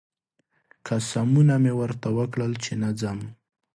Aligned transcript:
قسمونه 0.87 1.55
مې 1.63 1.73
ورته 1.79 2.07
وکړل 2.17 2.51
چې 2.63 2.71
نه 2.81 2.89
ځم 2.99 3.19